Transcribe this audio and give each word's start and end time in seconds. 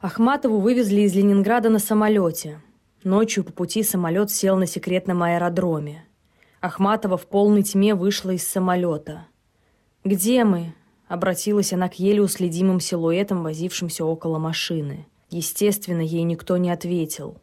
Ахматову 0.00 0.60
вывезли 0.60 1.00
из 1.00 1.14
Ленинграда 1.16 1.70
на 1.70 1.80
самолете. 1.80 2.60
Ночью 3.02 3.42
по 3.42 3.52
пути 3.52 3.82
самолет 3.82 4.30
сел 4.30 4.56
на 4.56 4.66
секретном 4.66 5.24
аэродроме. 5.24 6.04
Ахматова 6.60 7.16
в 7.16 7.26
полной 7.26 7.64
тьме 7.64 7.96
вышла 7.96 8.30
из 8.30 8.46
самолета. 8.46 9.26
«Где 10.04 10.44
мы?»— 10.44 10.72
обратилась 11.08 11.72
она 11.72 11.88
к 11.88 11.94
еле 11.98 12.22
уследимым 12.22 12.78
силуэтам, 12.78 13.42
возившимся 13.42 14.04
около 14.04 14.38
машины. 14.38 15.06
Естественно, 15.30 16.00
ей 16.00 16.22
никто 16.22 16.56
не 16.58 16.70
ответил. 16.70 17.38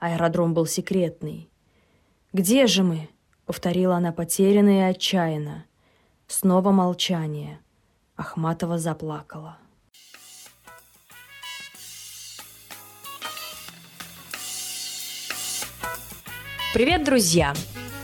Аэродром 0.00 0.52
был 0.52 0.66
секретный. 0.66 1.48
«Где 2.32 2.66
же 2.66 2.82
мы?»— 2.82 3.08
повторила 3.46 3.94
она 3.96 4.10
потерянно 4.10 4.78
и 4.78 4.90
отчаянно. 4.90 5.64
Снова 6.26 6.72
молчание. 6.72 7.60
Ахматова 8.16 8.78
заплакала. 8.78 9.59
Привет, 16.72 17.02
друзья! 17.02 17.52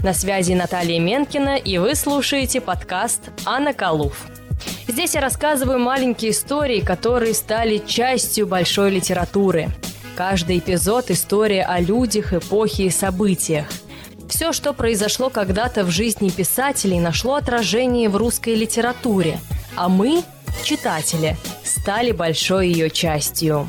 На 0.02 0.12
связи 0.12 0.52
Наталья 0.52 0.98
Менкина, 0.98 1.56
и 1.56 1.78
вы 1.78 1.94
слушаете 1.94 2.60
подкаст 2.60 3.30
«Анна 3.44 3.72
Калуф». 3.72 4.26
Здесь 4.88 5.14
я 5.14 5.20
рассказываю 5.20 5.78
маленькие 5.78 6.32
истории, 6.32 6.80
которые 6.80 7.32
стали 7.34 7.78
частью 7.78 8.48
большой 8.48 8.90
литературы. 8.90 9.68
Каждый 10.16 10.58
эпизод– 10.58 11.10
история 11.12 11.62
о 11.62 11.78
людях, 11.78 12.32
эпохе 12.32 12.86
и 12.86 12.90
событиях. 12.90 13.68
Все, 14.28 14.52
что 14.52 14.72
произошло 14.72 15.30
когда-то 15.30 15.84
в 15.84 15.90
жизни 15.90 16.28
писателей, 16.30 16.98
нашло 16.98 17.36
отражение 17.36 18.08
в 18.08 18.16
русской 18.16 18.56
литературе, 18.56 19.38
а 19.76 19.88
мы, 19.88 20.24
читатели, 20.64 21.36
стали 21.62 22.10
большой 22.10 22.66
ее 22.70 22.90
частью. 22.90 23.68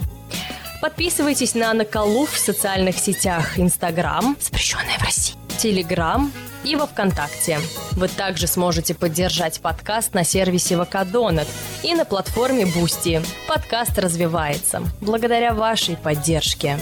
Подписывайтесь 0.80 1.56
на 1.56 1.74
Наколу 1.74 2.28
в 2.28 2.38
социальных 2.38 3.00
сетях 3.00 3.58
Инстаграм, 3.58 4.38
запрещенная 4.40 5.00
в 5.00 5.04
России, 5.04 5.36
Телеграм 5.58 6.32
и 6.64 6.76
во 6.76 6.86
Вконтакте. 6.86 7.60
Вы 7.94 8.08
также 8.08 8.46
сможете 8.46 8.94
поддержать 8.94 9.60
подкаст 9.60 10.14
на 10.14 10.24
сервисе 10.24 10.78
VK 10.78 10.98
Donut 10.98 11.48
и 11.82 11.96
на 11.96 12.06
платформе 12.06 12.68
Boosty. 12.68 13.22
Подкаст 13.48 13.98
развивается 13.98 14.84
благодаря 15.02 15.56
вашей 15.56 15.98
поддержке. 15.98 16.78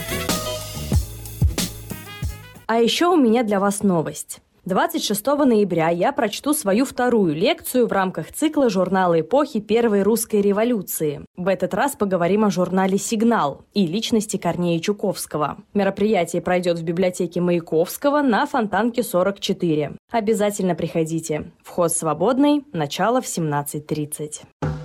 А 2.67 2.75
еще 2.75 3.07
у 3.07 3.15
меня 3.15 3.43
для 3.43 3.61
вас 3.61 3.81
новость. 3.81 4.41
26 4.65 5.25
ноября 5.27 5.89
я 5.89 6.11
прочту 6.11 6.55
свою 6.55 6.85
вторую 6.85 7.35
лекцию 7.35 7.85
в 7.85 7.91
рамках 7.91 8.31
цикла 8.31 8.67
журнала 8.67 9.19
эпохи 9.19 9.59
Первой 9.59 10.01
русской 10.01 10.41
революции. 10.41 11.21
В 11.37 11.47
этот 11.47 11.75
раз 11.75 11.95
поговорим 11.95 12.43
о 12.45 12.49
журнале 12.49 12.97
«Сигнал» 12.97 13.61
и 13.75 13.85
личности 13.85 14.37
Корнея 14.37 14.79
Чуковского. 14.79 15.57
Мероприятие 15.75 16.41
пройдет 16.41 16.79
в 16.79 16.83
библиотеке 16.83 17.41
Маяковского 17.41 18.23
на 18.23 18.47
Фонтанке 18.47 19.03
44. 19.03 19.97
Обязательно 20.11 20.73
приходите. 20.73 21.51
Вход 21.63 21.91
свободный, 21.91 22.65
начало 22.73 23.21
в 23.21 23.25
17.30. 23.25 24.84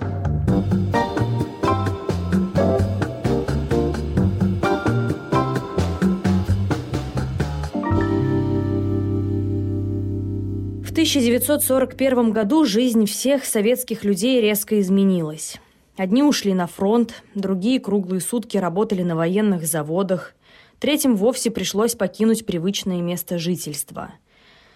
1941 11.11 12.31
году 12.31 12.63
жизнь 12.63 13.05
всех 13.05 13.43
советских 13.43 14.05
людей 14.05 14.39
резко 14.39 14.79
изменилась. 14.79 15.59
Одни 15.97 16.23
ушли 16.23 16.53
на 16.53 16.67
фронт, 16.67 17.21
другие 17.35 17.81
круглые 17.81 18.21
сутки 18.21 18.55
работали 18.55 19.03
на 19.03 19.17
военных 19.17 19.67
заводах, 19.67 20.33
третьим 20.79 21.17
вовсе 21.17 21.51
пришлось 21.51 21.95
покинуть 21.95 22.45
привычное 22.45 23.01
место 23.01 23.39
жительства. 23.39 24.13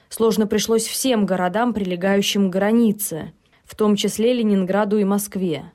Сложно 0.10 0.46
пришлось 0.46 0.86
всем 0.86 1.26
городам, 1.26 1.74
прилегающим 1.74 2.50
к 2.50 2.54
границе, 2.54 3.32
в 3.64 3.74
том 3.76 3.96
числе 3.96 4.34
Ленинграду 4.34 4.98
и 4.98 5.06
Москве. 5.06 5.72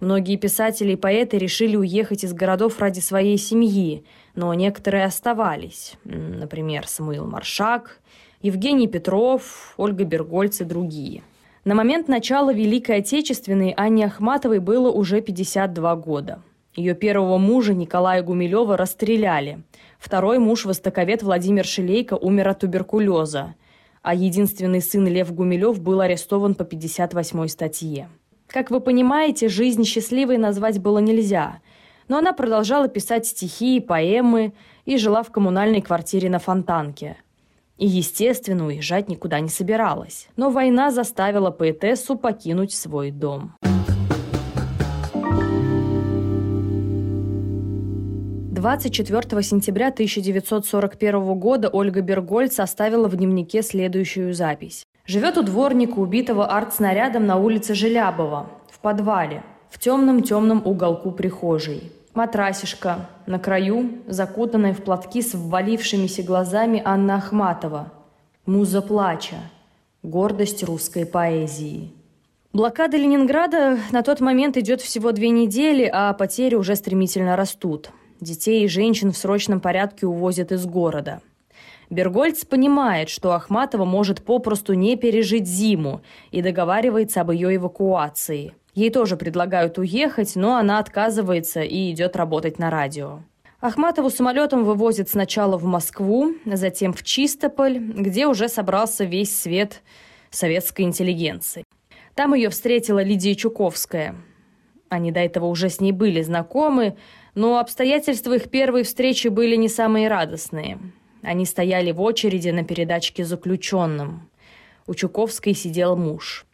Многие 0.00 0.36
писатели 0.36 0.92
и 0.92 0.96
поэты 0.96 1.38
решили 1.38 1.76
уехать 1.76 2.24
из 2.24 2.34
городов 2.34 2.78
ради 2.78 3.00
своей 3.00 3.38
семьи, 3.38 4.04
но 4.34 4.52
некоторые 4.52 5.06
оставались. 5.06 5.94
Например, 6.04 6.86
Самуил 6.86 7.24
Маршак– 7.24 8.00
Евгений 8.40 8.86
Петров, 8.86 9.74
Ольга 9.76 10.04
Бергольц 10.04 10.60
и 10.60 10.64
другие. 10.64 11.22
На 11.64 11.74
момент 11.74 12.06
начала 12.06 12.52
Великой 12.52 12.98
Отечественной 12.98 13.70
Анне 13.72 14.06
Ахматовой 14.06 14.60
было 14.60 14.92
уже 14.92 15.20
52 15.20 15.96
года. 15.96 16.40
Ее 16.76 16.94
первого 16.94 17.38
мужа 17.38 17.74
Николая 17.74 18.22
Гумилева 18.22 18.76
расстреляли. 18.76 19.64
Второй 19.98 20.38
муж, 20.38 20.66
востоковед 20.66 21.24
Владимир 21.24 21.64
Шилейко, 21.64 22.14
умер 22.14 22.50
от 22.50 22.60
туберкулеза. 22.60 23.56
А 24.02 24.14
единственный 24.14 24.82
сын 24.82 25.04
Лев 25.08 25.34
Гумилев 25.34 25.80
был 25.80 26.00
арестован 26.00 26.54
по 26.54 26.62
58 26.62 27.48
статье. 27.48 28.08
Как 28.46 28.70
вы 28.70 28.78
понимаете, 28.78 29.48
жизнь 29.48 29.82
счастливой 29.82 30.38
назвать 30.38 30.78
было 30.78 30.98
нельзя. 30.98 31.58
Но 32.06 32.18
она 32.18 32.32
продолжала 32.32 32.86
писать 32.86 33.26
стихи 33.26 33.78
и 33.78 33.80
поэмы 33.80 34.52
и 34.84 34.96
жила 34.96 35.24
в 35.24 35.32
коммунальной 35.32 35.82
квартире 35.82 36.30
на 36.30 36.38
Фонтанке– 36.38 37.16
и, 37.78 37.86
естественно, 37.86 38.66
уезжать 38.66 39.08
никуда 39.08 39.40
не 39.40 39.48
собиралась. 39.48 40.28
Но 40.36 40.50
война 40.50 40.90
заставила 40.90 41.50
поэтессу 41.50 42.16
покинуть 42.16 42.74
свой 42.74 43.10
дом. 43.10 43.54
Двадцать 48.50 48.92
четвертого 48.92 49.40
сентября 49.44 49.88
1941 49.88 51.38
года 51.38 51.68
Ольга 51.68 52.00
Бергольц 52.00 52.58
оставила 52.58 53.06
в 53.06 53.14
дневнике 53.14 53.62
следующую 53.62 54.34
запись. 54.34 54.84
Живет 55.06 55.38
у 55.38 55.42
дворника, 55.42 56.00
убитого 56.00 56.44
артснарядом 56.46 57.24
на 57.24 57.36
улице 57.36 57.74
Желябова, 57.74 58.50
в 58.68 58.80
подвале, 58.80 59.44
в 59.70 59.78
темном-темном 59.78 60.62
уголку 60.64 61.12
прихожей. 61.12 61.92
Матрасишка. 62.18 63.08
На 63.26 63.38
краю, 63.38 64.02
закутанная 64.08 64.74
в 64.74 64.82
платки 64.82 65.22
с 65.22 65.34
ввалившимися 65.34 66.24
глазами 66.24 66.82
Анна 66.84 67.18
Ахматова. 67.18 67.92
Муза 68.44 68.82
плача. 68.82 69.36
Гордость 70.02 70.64
русской 70.64 71.06
поэзии. 71.06 71.92
Блокада 72.52 72.96
Ленинграда 72.96 73.78
на 73.92 74.02
тот 74.02 74.18
момент 74.18 74.56
идет 74.56 74.80
всего 74.80 75.12
две 75.12 75.30
недели, 75.30 75.88
а 75.92 76.12
потери 76.12 76.56
уже 76.56 76.74
стремительно 76.74 77.36
растут. 77.36 77.90
Детей 78.20 78.64
и 78.64 78.68
женщин 78.68 79.12
в 79.12 79.16
срочном 79.16 79.60
порядке 79.60 80.04
увозят 80.06 80.50
из 80.50 80.66
города. 80.66 81.20
Бергольц 81.88 82.44
понимает, 82.44 83.10
что 83.10 83.32
Ахматова 83.32 83.84
может 83.84 84.24
попросту 84.24 84.74
не 84.74 84.96
пережить 84.96 85.46
зиму 85.46 86.00
и 86.32 86.42
договаривается 86.42 87.20
об 87.20 87.30
ее 87.30 87.54
эвакуации– 87.54 88.54
Ей 88.74 88.90
тоже 88.90 89.16
предлагают 89.16 89.78
уехать, 89.78 90.36
но 90.36 90.56
она 90.56 90.78
отказывается 90.78 91.62
и 91.62 91.90
идет 91.90 92.16
работать 92.16 92.58
на 92.58 92.70
радио. 92.70 93.20
Ахматову 93.60 94.08
самолетом 94.08 94.64
вывозят 94.64 95.08
сначала 95.08 95.56
в 95.56 95.64
Москву, 95.64 96.34
затем 96.44 96.92
в 96.92 97.02
Чистополь, 97.02 97.78
где 97.78 98.26
уже 98.26 98.48
собрался 98.48 99.04
весь 99.04 99.36
свет 99.36 99.82
советской 100.30 100.82
интеллигенции. 100.82 101.64
Там 102.14 102.34
ее 102.34 102.50
встретила 102.50 103.02
Лидия 103.02 103.34
Чуковская. 103.34 104.14
Они 104.88 105.10
до 105.10 105.20
этого 105.20 105.46
уже 105.46 105.70
с 105.70 105.80
ней 105.80 105.92
были 105.92 106.22
знакомы, 106.22 106.96
но 107.34 107.58
обстоятельства 107.58 108.34
их 108.34 108.48
первой 108.50 108.84
встречи 108.84 109.28
были 109.28 109.56
не 109.56 109.68
самые 109.68 110.08
радостные. 110.08 110.78
Они 111.22 111.44
стояли 111.44 111.90
в 111.90 112.00
очереди 112.00 112.50
на 112.50 112.64
передачке 112.64 113.24
заключенным. 113.24 114.28
У 114.86 114.94
Чуковской 114.94 115.54
сидел 115.54 115.96
муж. 115.96 116.46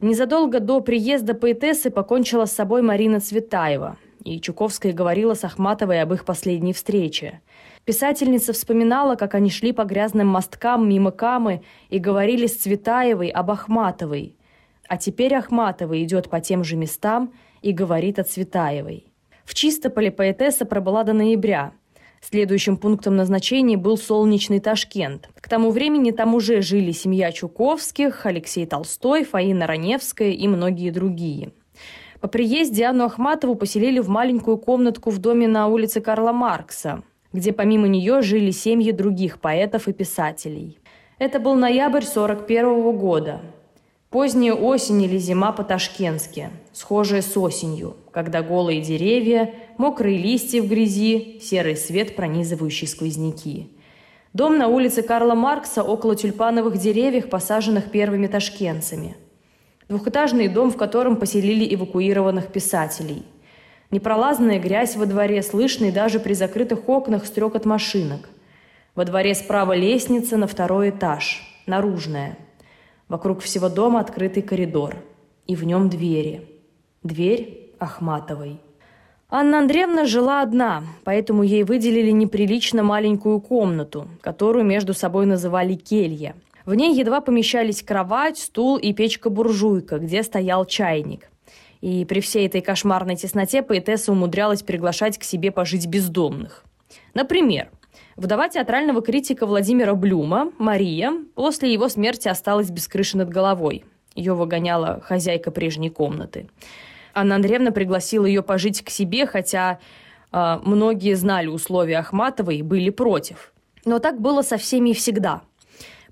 Незадолго 0.00 0.60
до 0.60 0.80
приезда 0.80 1.34
поэтессы 1.34 1.90
покончила 1.90 2.44
с 2.44 2.52
собой 2.52 2.82
Марина 2.82 3.18
Цветаева, 3.18 3.96
и 4.24 4.40
Чуковская 4.40 4.92
говорила 4.92 5.34
с 5.34 5.42
Ахматовой 5.42 6.00
об 6.00 6.14
их 6.14 6.24
последней 6.24 6.72
встрече. 6.72 7.40
Писательница 7.84 8.52
вспоминала, 8.52 9.16
как 9.16 9.34
они 9.34 9.50
шли 9.50 9.72
по 9.72 9.82
грязным 9.82 10.28
мосткам 10.28 10.88
мимо 10.88 11.10
Камы 11.10 11.62
и 11.88 11.98
говорили 11.98 12.46
с 12.46 12.58
Цветаевой 12.58 13.28
об 13.28 13.50
Ахматовой. 13.50 14.36
А 14.88 14.98
теперь 14.98 15.34
Ахматова 15.34 16.00
идет 16.00 16.30
по 16.30 16.40
тем 16.40 16.62
же 16.62 16.76
местам 16.76 17.32
и 17.60 17.72
говорит 17.72 18.20
о 18.20 18.22
Цветаевой. 18.22 19.12
В 19.44 19.54
Чистополе 19.54 20.12
поэтесса 20.12 20.64
пробыла 20.64 21.02
до 21.02 21.12
ноября– 21.12 21.72
Следующим 22.20 22.76
пунктом 22.76 23.16
назначения 23.16 23.76
был 23.76 23.96
солнечный 23.96 24.60
Ташкент. 24.60 25.30
К 25.40 25.48
тому 25.48 25.70
времени 25.70 26.10
там 26.10 26.34
уже 26.34 26.62
жили 26.62 26.92
семья 26.92 27.32
Чуковских, 27.32 28.26
Алексей 28.26 28.66
Толстой, 28.66 29.24
Фаина 29.24 29.66
Раневская 29.66 30.30
и 30.30 30.48
многие 30.48 30.90
другие. 30.90 31.52
По 32.20 32.26
приезде 32.26 32.84
Анну 32.86 33.04
Ахматову 33.04 33.54
поселили 33.54 34.00
в 34.00 34.08
маленькую 34.08 34.58
комнатку 34.58 35.10
в 35.10 35.18
доме 35.18 35.46
на 35.46 35.68
улице 35.68 36.00
Карла 36.00 36.32
Маркса, 36.32 37.02
где 37.32 37.52
помимо 37.52 37.86
нее 37.86 38.22
жили 38.22 38.50
семьи 38.50 38.90
других 38.90 39.40
поэтов 39.40 39.86
и 39.86 39.92
писателей. 39.92 40.78
Это 41.18 41.38
был 41.38 41.54
ноябрь 41.54 42.04
1941 42.04 42.98
года. 42.98 43.40
Поздняя 44.10 44.54
осень 44.54 45.02
или 45.02 45.18
зима 45.18 45.52
по-ташкентски, 45.52 46.48
схожая 46.72 47.20
с 47.20 47.36
осенью, 47.36 47.94
когда 48.10 48.40
голые 48.40 48.80
деревья, 48.80 49.54
мокрые 49.76 50.16
листья 50.16 50.62
в 50.62 50.66
грязи, 50.66 51.38
серый 51.42 51.76
свет, 51.76 52.16
пронизывающий 52.16 52.86
сквозняки. 52.86 53.70
Дом 54.32 54.56
на 54.56 54.68
улице 54.68 55.02
Карла 55.02 55.34
Маркса 55.34 55.82
около 55.82 56.16
тюльпановых 56.16 56.78
деревьев, 56.78 57.28
посаженных 57.28 57.90
первыми 57.90 58.28
ташкентцами. 58.28 59.14
Двухэтажный 59.90 60.48
дом, 60.48 60.70
в 60.70 60.78
котором 60.78 61.16
поселили 61.16 61.74
эвакуированных 61.74 62.50
писателей. 62.50 63.24
Непролазная 63.90 64.58
грязь 64.58 64.96
во 64.96 65.04
дворе, 65.04 65.42
слышный 65.42 65.92
даже 65.92 66.18
при 66.18 66.32
закрытых 66.32 66.88
окнах 66.88 67.26
стрекот 67.26 67.66
машинок. 67.66 68.30
Во 68.94 69.04
дворе 69.04 69.34
справа 69.34 69.74
лестница 69.74 70.38
на 70.38 70.46
второй 70.46 70.90
этаж, 70.90 71.42
наружная– 71.66 72.38
Вокруг 73.08 73.40
всего 73.40 73.68
дома 73.68 74.00
открытый 74.00 74.42
коридор. 74.42 74.96
И 75.46 75.56
в 75.56 75.64
нем 75.64 75.88
двери. 75.88 76.46
Дверь 77.02 77.72
Ахматовой. 77.78 78.60
Анна 79.30 79.58
Андреевна 79.58 80.04
жила 80.04 80.42
одна, 80.42 80.82
поэтому 81.04 81.42
ей 81.42 81.62
выделили 81.62 82.10
неприлично 82.10 82.82
маленькую 82.82 83.40
комнату, 83.40 84.08
которую 84.20 84.64
между 84.64 84.94
собой 84.94 85.26
называли 85.26 85.74
келья. 85.74 86.34
В 86.64 86.74
ней 86.74 86.94
едва 86.94 87.20
помещались 87.20 87.82
кровать, 87.82 88.38
стул 88.38 88.76
и 88.76 88.92
печка-буржуйка, 88.92 89.98
где 89.98 90.22
стоял 90.22 90.66
чайник. 90.66 91.30
И 91.80 92.04
при 92.04 92.20
всей 92.20 92.46
этой 92.46 92.60
кошмарной 92.60 93.16
тесноте 93.16 93.62
поэтесса 93.62 94.12
умудрялась 94.12 94.62
приглашать 94.62 95.18
к 95.18 95.24
себе 95.24 95.50
пожить 95.50 95.86
бездомных. 95.86 96.64
Например, 97.14 97.70
Вдова 98.18 98.48
театрального 98.48 99.00
критика 99.00 99.46
Владимира 99.46 99.94
Блюма, 99.94 100.50
Мария, 100.58 101.12
после 101.36 101.72
его 101.72 101.88
смерти 101.88 102.26
осталась 102.26 102.68
без 102.68 102.88
крыши 102.88 103.16
над 103.16 103.28
головой. 103.28 103.84
Ее 104.16 104.34
выгоняла 104.34 105.00
хозяйка 105.04 105.52
прежней 105.52 105.88
комнаты. 105.88 106.48
Анна 107.14 107.36
Андреевна 107.36 107.70
пригласила 107.70 108.26
ее 108.26 108.42
пожить 108.42 108.82
к 108.82 108.90
себе, 108.90 109.24
хотя 109.24 109.78
э, 110.32 110.58
многие 110.64 111.14
знали 111.14 111.46
условия 111.46 111.98
Ахматовой 111.98 112.56
и 112.56 112.62
были 112.62 112.90
против. 112.90 113.52
Но 113.84 114.00
так 114.00 114.20
было 114.20 114.42
со 114.42 114.56
всеми 114.56 114.90
и 114.90 114.94
всегда. 114.94 115.42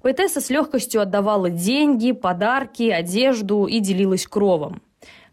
Поэтесса 0.00 0.40
с 0.40 0.48
легкостью 0.48 1.00
отдавала 1.00 1.50
деньги, 1.50 2.12
подарки, 2.12 2.88
одежду 2.88 3.66
и 3.66 3.80
делилась 3.80 4.28
кровом. 4.28 4.80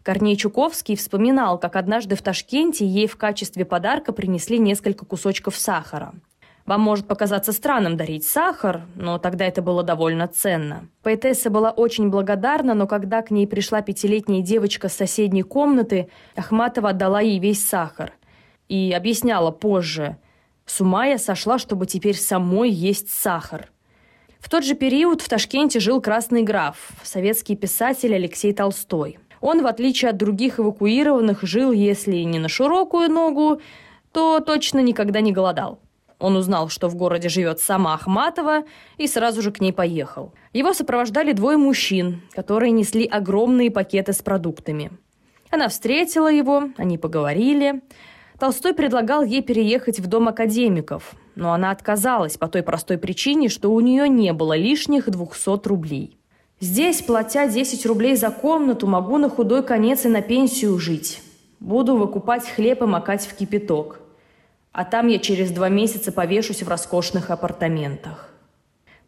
Корней 0.02 0.34
Чуковский 0.34 0.96
вспоминал, 0.96 1.56
как 1.56 1.76
однажды 1.76 2.16
в 2.16 2.22
Ташкенте 2.22 2.84
ей 2.84 3.06
в 3.06 3.16
качестве 3.16 3.64
подарка 3.64 4.12
принесли 4.12 4.58
несколько 4.58 5.06
кусочков 5.06 5.54
сахара– 5.54 6.14
вам 6.66 6.80
может 6.80 7.06
показаться 7.06 7.52
странным 7.52 7.96
дарить 7.96 8.26
сахар, 8.26 8.82
но 8.96 9.18
тогда 9.18 9.44
это 9.44 9.60
было 9.60 9.82
довольно 9.82 10.28
ценно. 10.28 10.88
Поэтесса 11.02 11.50
была 11.50 11.70
очень 11.70 12.08
благодарна, 12.08 12.74
но 12.74 12.86
когда 12.86 13.20
к 13.22 13.30
ней 13.30 13.46
пришла 13.46 13.82
пятилетняя 13.82 14.42
девочка 14.42 14.88
с 14.88 14.94
соседней 14.94 15.42
комнаты, 15.42 16.08
Ахматова 16.36 16.90
отдала 16.90 17.20
ей 17.20 17.38
весь 17.38 17.66
сахар. 17.66 18.12
И 18.68 18.92
объясняла 18.96 19.50
позже, 19.50 20.16
с 20.64 20.80
ума 20.80 21.04
я 21.04 21.18
сошла, 21.18 21.58
чтобы 21.58 21.84
теперь 21.84 22.16
самой 22.16 22.70
есть 22.70 23.10
сахар. 23.10 23.70
В 24.38 24.48
тот 24.48 24.64
же 24.64 24.74
период 24.74 25.20
в 25.20 25.28
Ташкенте 25.28 25.80
жил 25.80 26.00
красный 26.00 26.42
граф, 26.42 26.92
советский 27.02 27.56
писатель 27.56 28.14
Алексей 28.14 28.54
Толстой. 28.54 29.18
Он, 29.42 29.62
в 29.62 29.66
отличие 29.66 30.10
от 30.10 30.16
других 30.16 30.58
эвакуированных, 30.58 31.42
жил, 31.42 31.72
если 31.72 32.16
не 32.16 32.38
на 32.38 32.48
широкую 32.48 33.10
ногу, 33.10 33.60
то 34.12 34.40
точно 34.40 34.80
никогда 34.80 35.20
не 35.20 35.32
голодал. 35.32 35.80
Он 36.24 36.36
узнал, 36.36 36.70
что 36.70 36.88
в 36.88 36.94
городе 36.94 37.28
живет 37.28 37.60
сама 37.60 37.92
Ахматова, 37.92 38.62
и 38.96 39.06
сразу 39.06 39.42
же 39.42 39.52
к 39.52 39.60
ней 39.60 39.74
поехал. 39.74 40.32
Его 40.54 40.72
сопровождали 40.72 41.32
двое 41.32 41.58
мужчин, 41.58 42.22
которые 42.32 42.70
несли 42.70 43.04
огромные 43.04 43.70
пакеты 43.70 44.14
с 44.14 44.22
продуктами. 44.22 44.90
Она 45.50 45.68
встретила 45.68 46.32
его, 46.32 46.70
они 46.78 46.96
поговорили. 46.96 47.82
Толстой 48.38 48.72
предлагал 48.72 49.22
ей 49.22 49.42
переехать 49.42 50.00
в 50.00 50.06
дом 50.06 50.28
академиков, 50.28 51.14
но 51.34 51.52
она 51.52 51.70
отказалась 51.70 52.38
по 52.38 52.48
той 52.48 52.62
простой 52.62 52.96
причине, 52.96 53.50
что 53.50 53.68
у 53.68 53.80
нее 53.80 54.08
не 54.08 54.32
было 54.32 54.56
лишних 54.56 55.10
200 55.10 55.68
рублей. 55.68 56.16
«Здесь, 56.58 57.02
платя 57.02 57.48
10 57.48 57.84
рублей 57.84 58.16
за 58.16 58.30
комнату, 58.30 58.86
могу 58.86 59.18
на 59.18 59.28
худой 59.28 59.62
конец 59.62 60.06
и 60.06 60.08
на 60.08 60.22
пенсию 60.22 60.78
жить. 60.78 61.20
Буду 61.60 61.96
выкупать 61.96 62.48
хлеб 62.48 62.80
и 62.80 62.86
макать 62.86 63.26
в 63.26 63.36
кипяток 63.36 64.00
а 64.74 64.84
там 64.84 65.06
я 65.06 65.20
через 65.20 65.52
два 65.52 65.68
месяца 65.68 66.10
повешусь 66.10 66.64
в 66.64 66.68
роскошных 66.68 67.30
апартаментах. 67.30 68.28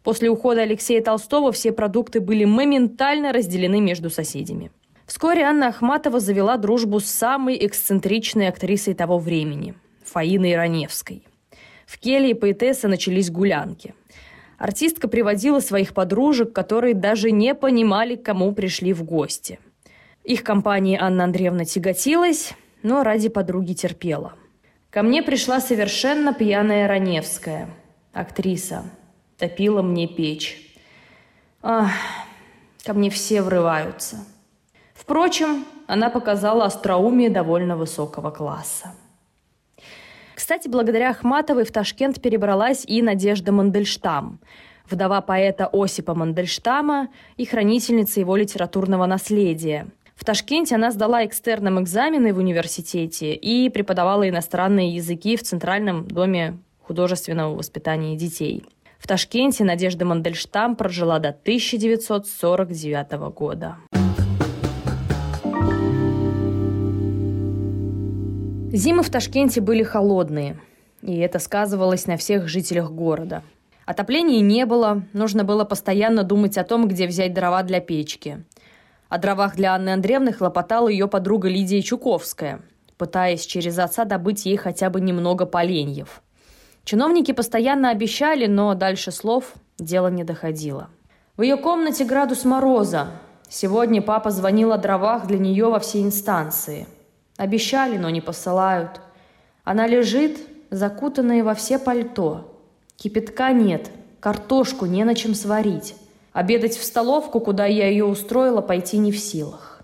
После 0.01 0.29
ухода 0.29 0.61
Алексея 0.61 1.03
Толстого 1.03 1.51
все 1.51 1.73
продукты 1.73 2.21
были 2.21 2.45
моментально 2.45 3.33
разделены 3.33 3.81
между 3.81 4.09
соседями. 4.09 4.71
Вскоре 5.05 5.41
Анна 5.43 5.67
Ахматова 5.67 6.21
завела 6.21 6.55
дружбу 6.55 7.01
с 7.01 7.05
самой 7.05 7.57
эксцентричной 7.65 8.47
актрисой 8.47 8.93
того 8.93 9.19
времени– 9.19 9.73
Фаиной 10.05 10.55
Раневской. 10.55 11.25
В 11.85 11.99
келье 11.99 12.33
поэтессы 12.33 12.87
начались 12.87 13.29
гулянки. 13.29 13.93
Артистка 14.57 15.09
приводила 15.09 15.59
своих 15.59 15.93
подружек, 15.93 16.53
которые 16.53 16.93
даже 16.93 17.31
не 17.31 17.53
понимали, 17.53 18.15
к 18.15 18.23
кому 18.23 18.53
пришли 18.53 18.93
в 18.93 19.03
гости. 19.03 19.59
Их 20.23 20.43
компании 20.43 20.97
Анна 20.99 21.25
Андреевна 21.25 21.65
тяготилась, 21.65 22.53
но 22.83 23.03
ради 23.03 23.27
подруги 23.27 23.73
терпела– 23.73 24.35
Ко 24.97 25.03
мне 25.03 25.21
пришла 25.21 25.59
совершенно 25.59 26.33
пьяная 26.33 26.87
Раневская, 26.87 27.69
актриса. 28.13 28.83
Топила 29.37 29.83
мне 29.83 30.07
печь. 30.07 30.75
Ах, 31.61 31.91
ко 32.83 32.95
мне 32.95 33.11
все 33.11 33.43
врываются. 33.43 34.25
Впрочем, 34.95 35.65
она 35.85 36.09
показала 36.09 36.65
остроумие 36.65 37.29
довольно 37.29 37.77
высокого 37.77 38.31
класса. 38.31 38.95
Кстати, 40.33 40.67
благодаря 40.67 41.11
Ахматовой 41.11 41.65
в 41.65 41.71
Ташкент 41.71 42.19
перебралась 42.19 42.83
и 42.83 43.03
Надежда 43.03 43.51
Мандельштам, 43.51 44.39
вдова 44.89 45.21
поэта 45.21 45.69
Осипа 45.71 46.15
Мандельштама 46.15 47.09
и 47.35 47.45
хранительница 47.45 48.19
его 48.19 48.35
литературного 48.35 49.05
наследия, 49.05 49.89
в 50.17 50.25
Ташкенте 50.25 50.75
она 50.75 50.91
сдала 50.91 51.23
экстерном 51.25 51.79
экзамены 51.79 52.33
в 52.33 52.39
университете 52.39 53.35
и 53.35 53.69
преподавала 53.69 54.27
иностранные 54.27 54.89
языки 54.95 55.37
в 55.37 55.43
Центральном 55.43 56.07
доме 56.07 56.57
художественного 56.81 57.55
воспитания 57.55 58.17
детей. 58.17 58.63
В 58.97 59.05
Ташкенте 59.07 59.63
Надежда 59.63 60.05
Мандельштам 60.05 60.75
прожила 60.75 61.19
до 61.19 61.29
1949 61.29 63.11
года. 63.31 63.77
Зимы 68.73 69.03
в 69.03 69.11
Ташкенте 69.11 69.61
были 69.61 69.83
холодные, 69.83 70.59
и 71.03 71.15
это 71.19 71.37
сказывалось 71.37 72.07
на 72.07 72.17
всех 72.17 72.47
жителях 72.47 72.91
города. 72.91 73.43
Отопления 73.85 74.41
не 74.41 74.65
было, 74.65 75.03
нужно 75.13 75.43
было 75.43 75.63
постоянно 75.63 76.23
думать 76.23 76.57
о 76.57 76.63
том, 76.63 76.87
где 76.87 77.05
взять 77.05 77.33
дрова 77.33 77.61
для 77.61 77.79
печки. 77.79 78.43
О 79.09 79.17
дровах 79.17 79.55
для 79.55 79.73
Анны 79.73 79.89
Андреевны 79.89 80.33
хлопотала 80.33 80.89
ее 80.89 81.07
подруга 81.07 81.47
Лидия 81.47 81.81
Чуковская, 81.81 82.61
пытаясь 82.97 83.45
через 83.45 83.79
отца 83.79 84.03
добыть 84.03 84.45
ей 84.45 84.57
хотя 84.57 84.89
бы 84.89 84.99
немного 84.99 85.45
поленьев. 85.45 86.21
Чиновники 86.83 87.31
постоянно 87.31 87.89
обещали, 87.89 88.47
но 88.47 88.73
дальше 88.73 89.11
слов 89.11 89.53
дело 89.77 90.07
не 90.07 90.23
доходило. 90.23 90.89
В 91.37 91.41
ее 91.41 91.55
комнате 91.57 92.03
градус 92.03 92.43
мороза. 92.43 93.07
Сегодня 93.47 94.01
папа 94.01 94.29
звонил 94.31 94.73
о 94.73 94.77
дровах 94.77 95.27
для 95.27 95.37
нее 95.37 95.67
во 95.69 95.79
все 95.79 96.01
инстанции. 96.01 96.87
Обещали, 97.37 97.97
но 97.97 98.09
не 98.09 98.19
посылают. 98.19 98.99
Она 99.63 99.87
лежит, 99.87 100.37
закутанная 100.69 101.43
во 101.43 101.53
все 101.53 101.79
пальто. 101.79 102.59
Кипятка 102.97 103.53
нет, 103.53 103.89
картошку 104.19 104.85
не 104.85 105.03
на 105.03 105.15
чем 105.15 105.35
сварить. 105.35 105.95
Обедать 106.37 106.77
в 106.77 106.83
столовку, 106.83 107.39
куда 107.39 107.65
я 107.65 107.87
ее 107.87 108.05
устроила, 108.05 108.61
пойти 108.61 108.99
не 108.99 109.11
в 109.11 109.17
силах. 109.17 109.81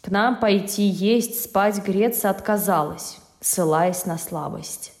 К 0.00 0.12
нам 0.12 0.38
пойти 0.38 0.84
есть, 0.84 1.42
спать, 1.42 1.84
греться 1.84 2.30
отказалась, 2.30 3.18
ссылаясь 3.40 4.06
на 4.06 4.16
слабость. 4.16 4.92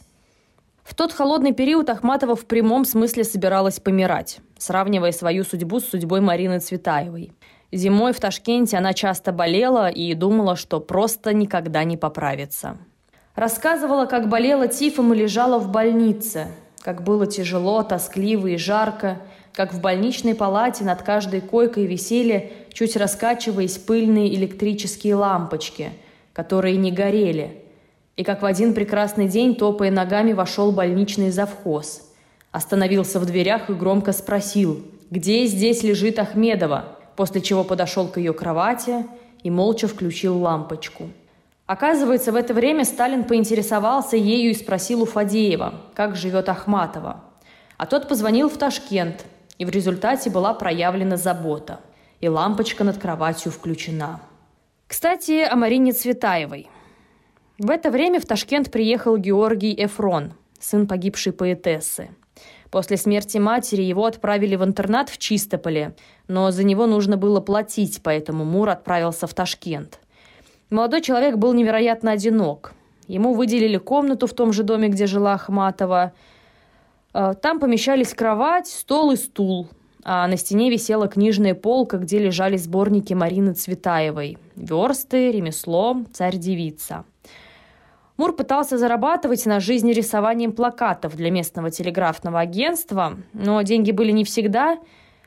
В 0.82 0.96
тот 0.96 1.12
холодный 1.12 1.52
период 1.52 1.88
Ахматова 1.88 2.34
в 2.34 2.46
прямом 2.46 2.84
смысле 2.84 3.22
собиралась 3.22 3.78
помирать, 3.78 4.40
сравнивая 4.58 5.12
свою 5.12 5.44
судьбу 5.44 5.78
с 5.78 5.84
судьбой 5.84 6.20
Марины 6.20 6.58
Цветаевой. 6.58 7.30
Зимой 7.70 8.12
в 8.12 8.18
Ташкенте 8.18 8.76
она 8.76 8.92
часто 8.92 9.30
болела 9.30 9.88
и 9.90 10.12
думала, 10.14 10.56
что 10.56 10.80
просто 10.80 11.32
никогда 11.32 11.84
не 11.84 11.96
поправится. 11.96 12.76
Рассказывала, 13.36 14.06
как 14.06 14.28
болела 14.28 14.66
тифом 14.66 15.14
и 15.14 15.16
лежала 15.16 15.60
в 15.60 15.70
больнице, 15.70 16.48
как 16.80 17.04
было 17.04 17.28
тяжело, 17.28 17.84
тоскливо 17.84 18.48
и 18.48 18.56
жарко– 18.56 19.18
как 19.58 19.74
в 19.74 19.80
больничной 19.80 20.36
палате 20.36 20.84
над 20.84 21.02
каждой 21.02 21.40
койкой 21.40 21.86
висели, 21.86 22.52
чуть 22.72 22.94
раскачиваясь, 22.94 23.76
пыльные 23.76 24.32
электрические 24.36 25.16
лампочки, 25.16 25.90
которые 26.32 26.76
не 26.76 26.92
горели, 26.92 27.64
и 28.14 28.22
как 28.22 28.42
в 28.42 28.46
один 28.46 28.72
прекрасный 28.72 29.26
день, 29.26 29.56
топая 29.56 29.90
ногами, 29.90 30.32
вошел 30.32 30.70
больничный 30.70 31.32
завхоз. 31.32 32.08
Остановился 32.52 33.18
в 33.18 33.26
дверях 33.26 33.68
и 33.68 33.72
громко 33.72 34.12
спросил, 34.12 34.80
где 35.10 35.44
здесь 35.46 35.82
лежит 35.82 36.20
Ахмедова? 36.20 36.96
после 37.16 37.40
чего 37.40 37.64
подошел 37.64 38.06
к 38.06 38.18
ее 38.18 38.32
кровати 38.32 39.04
и 39.42 39.50
молча 39.50 39.88
включил 39.88 40.38
лампочку. 40.38 41.10
Оказывается, 41.66 42.30
в 42.30 42.36
это 42.36 42.54
время 42.54 42.84
Сталин 42.84 43.24
поинтересовался 43.24 44.16
ею 44.16 44.52
и 44.52 44.54
спросил 44.54 45.02
у 45.02 45.04
Фадеева, 45.04 45.74
как 45.94 46.14
живет 46.14 46.48
Ахматова. 46.48 47.24
А 47.76 47.86
тот 47.86 48.08
позвонил 48.08 48.48
в 48.48 48.56
Ташкент, 48.56 49.24
и 49.58 49.64
в 49.64 49.70
результате 49.70 50.30
была 50.30 50.54
проявлена 50.54 51.16
забота, 51.16 51.80
и 52.20 52.28
лампочка 52.28 52.84
над 52.84 52.98
кроватью 52.98 53.52
включена. 53.52 54.20
Кстати, 54.86 55.42
о 55.42 55.56
Марине 55.56 55.92
Цветаевой. 55.92 56.68
В 57.58 57.70
это 57.70 57.90
время 57.90 58.20
в 58.20 58.26
Ташкент 58.26 58.70
приехал 58.70 59.16
Георгий 59.16 59.74
Эфрон, 59.84 60.32
сын 60.58 60.86
погибшей 60.86 61.32
поэтессы. 61.32 62.10
После 62.70 62.96
смерти 62.96 63.38
матери 63.38 63.82
его 63.82 64.04
отправили 64.04 64.56
в 64.56 64.64
интернат 64.64 65.08
в 65.10 65.18
Чистополе, 65.18 65.94
но 66.28 66.50
за 66.50 66.64
него 66.64 66.86
нужно 66.86 67.16
было 67.16 67.40
платить, 67.40 68.00
поэтому 68.02 68.44
Мур 68.44 68.68
отправился 68.68 69.26
в 69.26 69.34
Ташкент– 69.34 70.00
Молодой 70.70 71.00
человек 71.00 71.36
был 71.36 71.54
невероятно 71.54 72.12
одинок. 72.12 72.74
Ему 73.06 73.32
выделили 73.32 73.78
комнату 73.78 74.26
в 74.26 74.34
том 74.34 74.52
же 74.52 74.62
доме, 74.62 74.88
где 74.88 75.06
жила 75.06 75.32
Ахматова. 75.32 76.12
Э, 77.14 77.34
там 77.40 77.60
помещались 77.60 78.14
кровать, 78.14 78.66
стол 78.66 79.12
и 79.12 79.16
стул. 79.16 79.68
А 80.04 80.26
на 80.26 80.36
стене 80.36 80.70
висела 80.70 81.08
книжная 81.08 81.54
полка, 81.54 81.98
где 81.98 82.18
лежали 82.18 82.56
сборники 82.56 83.12
Марины 83.14 83.52
Цветаевой. 83.52 84.38
«Версты», 84.56 85.32
«Ремесло», 85.32 86.04
«Царь-девица». 86.12 87.04
Мур 88.16 88.34
пытался 88.34 88.78
зарабатывать 88.78 89.46
на 89.46 89.60
жизни 89.60 89.92
рисованием 89.92 90.52
плакатов 90.52 91.14
для 91.14 91.30
местного 91.30 91.70
телеграфного 91.70 92.40
агентства, 92.40 93.16
но 93.32 93.62
деньги 93.62 93.92
были 93.92 94.10
не 94.10 94.24
всегда, 94.24 94.78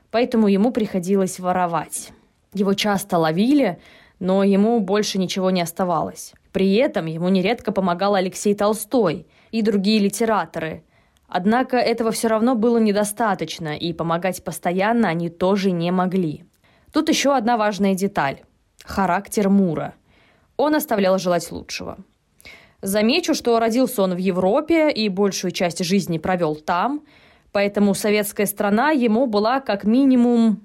поэтому 0.09 0.47
ему 0.47 0.71
приходилось 0.71 1.39
воровать. 1.39 2.11
Его 2.53 2.73
часто 2.73 3.17
ловили– 3.17 3.79
но 4.21 4.43
ему 4.43 4.79
больше 4.79 5.17
ничего 5.17 5.49
не 5.49 5.61
оставалось. 5.61 6.33
При 6.53 6.75
этом 6.75 7.07
ему 7.07 7.27
нередко 7.29 7.71
помогал 7.71 8.13
Алексей 8.13 8.53
Толстой 8.53 9.25
и 9.49 9.63
другие 9.63 9.99
литераторы. 9.99 10.83
Однако 11.33 11.77
этого 11.77 12.11
все 12.11 12.27
равно 12.27 12.55
было 12.55 12.77
недостаточно, 12.77 13.77
и 13.77 13.93
помогать 13.93 14.43
постоянно 14.43 15.07
они 15.07 15.29
тоже 15.29 15.71
не 15.71 15.89
могли. 15.89 16.43
Тут 16.91 17.07
еще 17.07 17.33
одна 17.33 17.55
важная 17.55 17.95
деталь– 17.95 18.41
характер 18.83 19.47
Мура. 19.47 19.93
Он 20.57 20.75
оставлял 20.75 21.17
желать 21.19 21.49
лучшего. 21.49 21.99
Замечу, 22.81 23.33
что 23.33 23.57
родился 23.59 24.01
он 24.01 24.13
в 24.13 24.17
Европе 24.17 24.91
и 24.91 25.07
большую 25.07 25.51
часть 25.51 25.81
жизни 25.85 26.17
провел 26.17 26.57
там, 26.57 27.01
поэтому 27.53 27.93
советская 27.93 28.45
страна 28.45 28.91
ему 28.91 29.25
была 29.25 29.61
как 29.61 29.85
минимум 29.85 30.59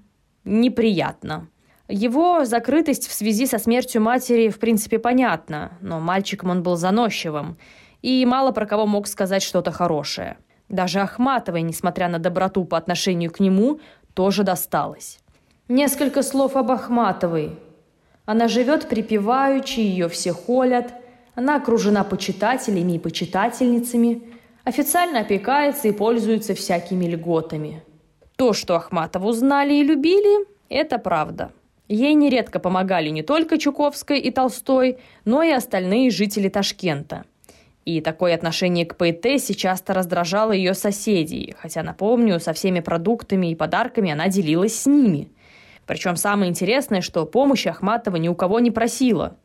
неприятна. 0.44 1.46
Его 1.86 2.44
закрытость 2.44 3.06
в 3.06 3.12
связи 3.12 3.46
со 3.46 3.58
смертью 3.58 4.02
матери 4.02 4.48
в 4.48 4.58
принципе 4.58 4.98
понятна, 4.98 5.78
но 5.80 6.00
мальчиком 6.00 6.50
он 6.50 6.64
был 6.64 6.74
заносчивым 6.74 7.56
и 8.02 8.26
мало 8.26 8.50
про 8.50 8.66
кого 8.66 8.84
мог 8.84 9.06
сказать 9.06 9.44
что-то 9.44 9.70
хорошее. 9.70 10.38
Даже 10.68 11.00
Ахматовой, 11.00 11.62
несмотря 11.62 12.08
на 12.08 12.18
доброту 12.18 12.64
по 12.64 12.76
отношению 12.76 13.30
к 13.30 13.40
нему, 13.40 13.80
тоже 14.14 14.42
досталось. 14.42 15.18
Несколько 15.68 16.22
слов 16.22 16.56
об 16.56 16.70
Ахматовой. 16.70 17.58
Она 18.24 18.48
живет 18.48 18.88
припеваючи, 18.88 19.80
ее 19.80 20.08
все 20.08 20.32
холят. 20.32 20.92
Она 21.34 21.56
окружена 21.56 22.02
почитателями 22.02 22.92
и 22.92 22.98
почитательницами. 22.98 24.22
Официально 24.64 25.20
опекается 25.20 25.86
и 25.88 25.92
пользуется 25.92 26.54
всякими 26.54 27.06
льготами. 27.06 27.82
То, 28.36 28.52
что 28.52 28.74
Ахматову 28.74 29.32
знали 29.32 29.74
и 29.74 29.84
любили, 29.84 30.46
это 30.68 30.98
правда. 30.98 31.52
Ей 31.88 32.14
нередко 32.14 32.58
помогали 32.58 33.10
не 33.10 33.22
только 33.22 33.58
Чуковской 33.58 34.18
и 34.18 34.30
Толстой, 34.32 34.98
но 35.24 35.42
и 35.42 35.50
остальные 35.50 36.10
жители 36.10 36.48
Ташкента. 36.48 37.24
И 37.86 38.02
такое 38.02 38.34
отношение 38.34 38.84
к 38.84 38.96
поэтессе 38.96 39.54
часто 39.54 39.94
раздражало 39.94 40.52
ее 40.52 40.74
соседей, 40.74 41.54
хотя, 41.58 41.82
напомню, 41.82 42.38
со 42.40 42.52
всеми 42.52 42.80
продуктами 42.80 43.50
и 43.50 43.54
подарками 43.54 44.10
она 44.10 44.28
делилась 44.28 44.78
с 44.78 44.84
ними. 44.86 45.30
Причем 45.86 46.16
самое 46.16 46.50
интересное, 46.50 47.00
что 47.00 47.24
помощи 47.24 47.68
Ахматова 47.68 48.16
ни 48.16 48.28
у 48.28 48.34
кого 48.34 48.60
не 48.60 48.70
просила. 48.70 49.38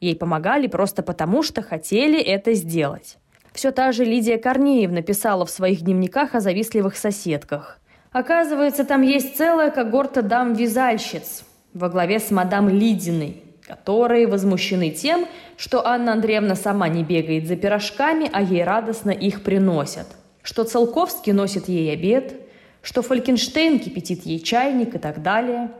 Ей 0.00 0.16
помогали 0.16 0.66
просто 0.66 1.02
потому, 1.02 1.42
что 1.42 1.62
хотели 1.62 2.20
это 2.20 2.52
сделать. 2.52 3.16
Все 3.52 3.70
та 3.70 3.92
же 3.92 4.04
Лидия 4.04 4.36
Корнеевна 4.36 5.00
писала 5.00 5.46
в 5.46 5.50
своих 5.50 5.80
дневниках 5.80 6.34
о 6.34 6.40
завистливых 6.40 6.98
соседках– 6.98 7.78
Оказывается, 8.12 8.84
там 8.84 9.02
есть 9.02 9.36
целая 9.36 9.70
когорта 9.70 10.22
дам-вязальщиц 10.22 11.44
во 11.74 11.88
главе 11.88 12.18
с 12.18 12.30
мадам 12.30 12.68
Лидиной, 12.68 13.42
которые 13.68 14.26
возмущены 14.26 14.90
тем, 14.90 15.26
что 15.58 15.86
Анна 15.86 16.12
Андреевна 16.12 16.54
сама 16.54 16.88
не 16.88 17.04
бегает 17.04 17.46
за 17.46 17.54
пирожками, 17.54 18.28
а 18.32 18.42
ей 18.42 18.64
радостно 18.64 19.10
их 19.10 19.42
приносят. 19.42 20.06
Что 20.42 20.64
Целковский 20.64 21.32
носит 21.32 21.68
ей 21.68 21.92
обед, 21.92 22.34
что 22.80 23.02
Фолькенштейн 23.02 23.78
кипятит 23.78 24.24
ей 24.24 24.40
чайник 24.40 24.94
и 24.94 24.98
так 24.98 25.22
далее. 25.22 25.70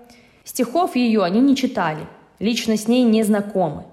Стихов 0.45 0.95
ее 0.97 1.23
они 1.23 1.41
не 1.41 1.57
читали, 1.57 2.07
лично 2.39 2.77
с 2.77 2.87
ней 2.87 3.05
не 3.05 3.23
знакомы. 3.23 3.85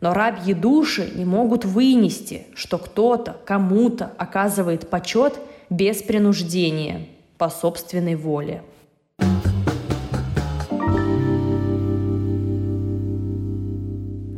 Но 0.00 0.12
рабьи 0.12 0.52
души 0.52 1.10
не 1.14 1.24
могут 1.24 1.64
вынести, 1.64 2.46
что 2.54 2.78
кто-то 2.78 3.36
кому-то 3.44 4.12
оказывает 4.18 4.90
почет 4.90 5.38
без 5.70 6.02
принуждения– 6.02 7.06
по 7.38 7.48
собственной 7.48 8.16
воле. 8.16 8.62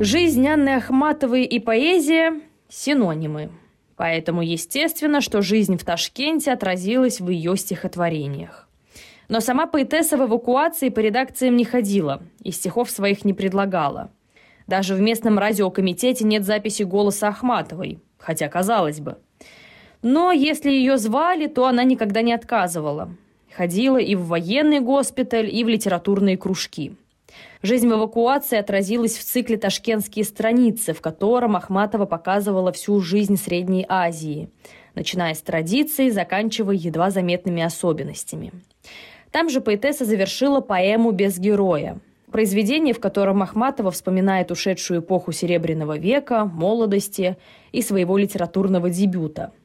Жизнь 0.03 0.47
Анны 0.47 0.69
Ахматовой 0.69 1.43
и 1.43 1.59
поэзия– 1.59 2.41
синонимы. 2.69 3.51
Поэтому 3.95 4.41
естественно, 4.41 5.21
что 5.21 5.43
жизнь 5.43 5.77
в 5.77 5.85
Ташкенте 5.85 6.51
отразилась 6.51 7.21
в 7.21 7.29
ее 7.29 7.55
стихотворениях. 7.55 8.67
Но 9.29 9.41
сама 9.41 9.67
поэтесса 9.67 10.17
в 10.17 10.25
эвакуации 10.25 10.89
по 10.89 11.01
редакциям 11.01 11.55
не 11.55 11.65
ходила 11.65 12.23
и 12.41 12.49
стихов 12.49 12.89
своих 12.89 13.25
не 13.25 13.33
предлагала. 13.33 14.09
Даже 14.65 14.95
в 14.95 15.01
местном 15.01 15.37
радиокомитете 15.37 16.25
нет 16.25 16.45
записи 16.45 16.81
голоса 16.81 17.27
Ахматовой, 17.27 17.99
хотя 18.17 18.47
казалось 18.47 18.99
бы– 18.99 19.17
но 20.03 20.31
если 20.31 20.71
ее 20.71 20.97
звали, 20.97 21.45
то 21.45 21.67
она 21.67 21.83
никогда 21.83 22.23
не 22.23 22.33
отказывала. 22.33 23.15
Ходила 23.55 23.97
и 23.97 24.15
в 24.15 24.25
военный 24.25 24.79
госпиталь, 24.79 25.53
и 25.53 25.63
в 25.63 25.67
литературные 25.67 26.37
кружки. 26.37 26.95
Жизнь 27.61 27.87
в 27.87 27.91
эвакуации 27.91 28.57
отразилась 28.57 29.17
в 29.17 29.23
цикле 29.23 29.57
«Ташкентские 29.57 30.25
страницы», 30.25 30.93
в 30.93 31.01
котором 31.01 31.55
Ахматова 31.55 32.05
показывала 32.05 32.71
всю 32.71 32.99
жизнь 32.99 33.37
Средней 33.37 33.85
Азии, 33.87 34.49
начиная 34.95 35.33
с 35.33 35.41
традиций, 35.41 36.09
заканчивая 36.09 36.75
едва 36.75 37.11
заметными 37.11 37.61
особенностями. 37.61 38.51
Там 39.31 39.49
же 39.49 39.61
поэтесса 39.61 40.05
завершила 40.05 40.61
поэму 40.61 41.11
«Без 41.11 41.37
героя», 41.37 41.99
произведение, 42.31 42.93
в 42.93 42.99
котором 42.99 43.43
Ахматова 43.43 43.91
вспоминает 43.91 44.51
ушедшую 44.51 45.01
эпоху 45.01 45.31
Серебряного 45.31 45.97
века, 45.97 46.45
молодости 46.45 47.37
и 47.71 47.81
своего 47.81 48.17
литературного 48.17 48.89
дебюта– 48.89 49.51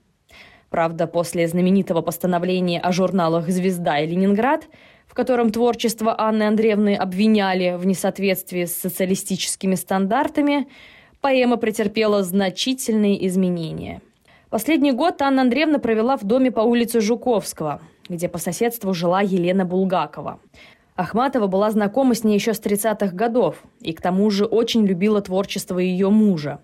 Правда, 0.70 1.06
после 1.06 1.46
знаменитого 1.46 2.02
постановления 2.02 2.80
о 2.80 2.92
журналах 2.92 3.48
«Звезда» 3.48 4.00
и 4.00 4.06
«Ленинград», 4.06 4.68
котором 5.16 5.50
творчество 5.50 6.14
Анны 6.16 6.44
Андреевны 6.44 6.94
обвиняли 6.94 7.76
в 7.76 7.86
несоответствии 7.86 8.66
с 8.66 8.76
социалистическими 8.76 9.74
стандартами, 9.74 10.68
поэма 11.22 11.56
претерпела 11.56 12.22
значительные 12.22 13.26
изменения. 13.26 14.02
Последний 14.50 14.92
год 14.92 15.22
Анна 15.22 15.42
Андреевна 15.42 15.78
провела 15.78 16.16
в 16.18 16.24
доме 16.24 16.52
по 16.52 16.60
улице 16.60 17.00
Жуковского, 17.00 17.80
где 18.08 18.28
по 18.28 18.38
соседству 18.38 18.92
жила 18.92 19.22
Елена 19.22 19.64
Булгакова. 19.64 20.38
Ахматова 20.96 21.46
была 21.46 21.70
знакома 21.70 22.14
с 22.14 22.22
ней 22.22 22.34
еще 22.34 22.52
с 22.52 22.60
30-х 22.60 23.08
годов 23.14 23.62
и 23.80 23.94
к 23.94 24.00
тому 24.02 24.30
же 24.30 24.44
очень 24.44 24.86
любила 24.86 25.20
творчество 25.22 25.78
ее 25.78 26.10
мужа. 26.10 26.60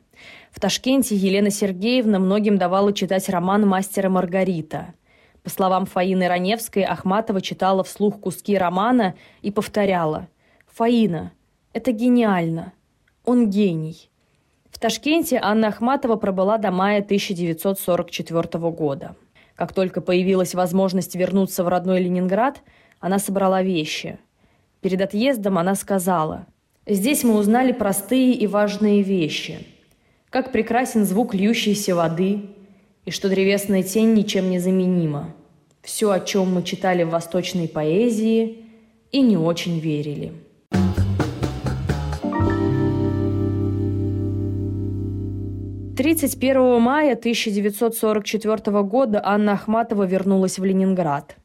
В 0.51 0.61
Ташкенте 0.61 1.17
Елена 1.17 1.51
Сергеевна 1.51 2.19
многим 2.19 2.59
давала 2.59 2.93
читать 2.93 3.29
роман 3.31 3.67
«Мастера 3.67 4.11
Маргарита». 4.11 4.95
По 5.43 5.51
словам 5.51 5.87
Фаины 5.87 6.29
Раневской, 6.29 6.85
Ахматова 6.85 7.41
читала 7.41 7.83
вслух 7.83 8.21
куски 8.21 8.57
романа 8.57 9.15
и 9.43 9.51
повторяла 9.51 10.29
«Фаина, 10.69 11.33
это 11.73 11.93
гениально! 11.93 12.73
Он 13.25 13.51
гений!» 13.51 14.09
В 14.71 14.79
Ташкенте 14.79 15.39
Анна 15.43 15.69
Ахматова 15.69 16.17
пробыла 16.17 16.59
до 16.59 16.71
мая 16.71 17.01
1944 17.01 18.71
года. 18.71 19.17
Как 19.55 19.73
только 19.73 20.01
появилась 20.01 20.55
возможность 20.55 21.15
вернуться 21.15 21.63
в 21.63 21.69
родной 21.69 22.01
Ленинград, 22.01 22.63
она 23.01 23.19
собрала 23.19 23.63
вещи. 23.63 24.19
Перед 24.81 25.01
отъездом 25.03 25.59
она 25.59 25.75
сказала 25.75 26.47
«Здесь 26.87 27.23
мы 27.23 27.37
узнали 27.37 27.73
простые 27.73 28.33
и 28.33 28.47
важные 28.47 29.03
вещи– 29.03 29.67
как 30.33 30.51
прекрасен 30.51 31.05
звук 31.05 31.35
льющейся 31.35 31.95
воды, 31.95 32.47
и 33.05 33.11
что 33.11 33.29
древесная 33.29 33.83
тень 33.83 34.15
ничем 34.15 34.51
не 34.51 34.59
заменима. 34.59 35.35
Все, 35.83 36.11
о 36.11 36.21
чем 36.21 36.55
мы 36.55 36.63
читали 36.63 37.03
в 37.03 37.11
восточной 37.11 37.69
поэзии, 37.69 38.59
и 39.11 39.21
не 39.21 39.37
очень 39.37 39.79
верили. 39.79 40.33
Тридцать 45.97 46.41
первого 46.41 46.79
мая 46.79 47.13
1944 47.13 48.83
года 48.83 49.21
Анна 49.23 49.53
Ахматова 49.53 50.05
вернулась 50.05 50.59
в 50.59 50.65
Ленинград. 50.65 51.37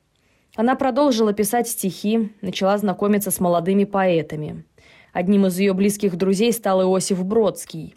Она 0.56 0.76
продолжила 0.76 1.34
писать 1.34 1.68
стихи, 1.68 2.32
начала 2.42 2.78
знакомиться 2.78 3.30
с 3.30 3.40
молодыми 3.40 3.84
поэтами. 3.84 4.64
Одним 5.12 5.48
из 5.48 5.60
ее 5.60 5.74
близких 5.74 6.16
друзей 6.16 6.54
стал 6.54 6.82
Иосиф 6.82 7.24
Бродский. 7.26 7.97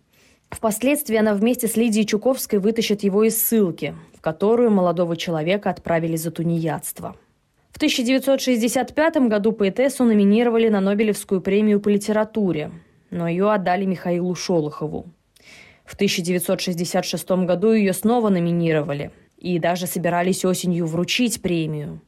Впоследствии 0.50 1.16
она 1.16 1.34
вместе 1.34 1.68
с 1.68 1.76
Лидией 1.76 2.04
Чуковской 2.04 2.58
вытащит 2.58 3.02
его 3.02 3.22
из 3.22 3.40
ссылки, 3.40 3.94
в 4.14 4.20
которую 4.20 4.70
молодого 4.70 5.16
человека 5.16 5.70
отправили 5.70 6.16
за 6.16 6.30
тунеядство. 6.30 7.16
В 7.70 7.76
1965 7.76 9.28
году 9.28 9.52
поэтессу 9.52 10.04
номинировали 10.04 10.68
на 10.68 10.80
Нобелевскую 10.80 11.40
премию 11.40 11.80
по 11.80 11.88
литературе, 11.88 12.72
но 13.10 13.28
ее 13.28 13.50
отдали 13.50 13.84
Михаилу 13.84 14.34
Шолохову. 14.34 15.06
В 15.84 15.94
1966 15.94 17.30
году 17.30 17.72
ее 17.72 17.92
снова 17.92 18.28
номинировали 18.28 19.12
и 19.38 19.58
даже 19.58 19.86
собирались 19.86 20.44
осенью 20.44 20.86
вручить 20.86 21.42
премию. 21.42 22.00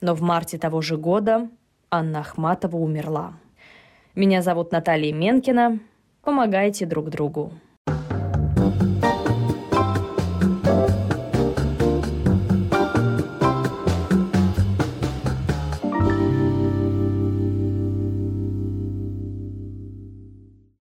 Но 0.00 0.14
в 0.14 0.22
марте 0.22 0.58
того 0.58 0.80
же 0.80 0.96
года 0.96 1.48
Анна 1.90 2.20
Ахматова 2.20 2.76
умерла. 2.76 3.34
Меня 4.14 4.42
зовут 4.42 4.72
Наталья 4.72 5.12
Менкина. 5.12 5.78
Помогайте 6.22 6.86
друг 6.86 7.10
другу. 7.10 7.52